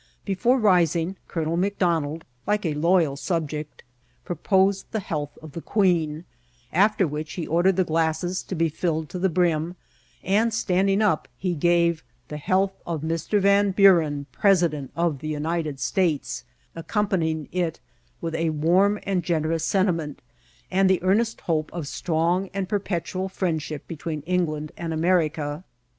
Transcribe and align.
Before 0.25 0.57
rising, 0.57 1.15
Colonel 1.27 1.57
McDonald, 1.57 2.25
like 2.47 2.65
a 2.65 2.73
loyal 2.73 3.15
subject, 3.15 3.83
proposed 4.25 4.87
the 4.91 4.99
health 4.99 5.37
of 5.43 5.51
the 5.51 5.61
Queen; 5.61 6.25
after 6.73 7.05
which 7.07 7.33
he 7.33 7.45
ordered 7.45 7.75
the 7.75 7.83
glasses 7.83 8.41
to 8.41 8.55
be 8.55 8.67
filled 8.67 9.09
to 9.09 9.19
the 9.19 9.29
brim, 9.29 9.75
and, 10.23 10.55
standing 10.55 11.03
up, 11.03 11.27
he 11.37 11.53
gave, 11.53 12.03
^^ 12.03 12.03
The 12.29 12.37
health 12.37 12.73
of 12.83 13.01
Mr. 13.03 13.39
Van 13.39 13.73
Buren, 13.73 14.25
President 14.31 14.89
of 14.95 15.19
the 15.19 15.27
United 15.27 15.79
States," 15.79 16.45
accom 16.75 17.05
^ 17.05 17.09
panying 17.09 17.47
it 17.51 17.79
with 18.21 18.33
a 18.33 18.49
warm 18.49 18.97
and 19.03 19.21
generous 19.23 19.65
sentiment, 19.65 20.23
and 20.71 20.89
the 20.89 21.03
earnest 21.03 21.41
hope 21.41 21.71
of 21.73 21.87
strong 21.87 22.49
and 22.55 22.67
perpetual 22.67 23.29
friendship 23.29 23.87
be 23.87 23.95
tween 23.97 24.21
England 24.23 24.71
and 24.75 24.93
America. 24.95 25.63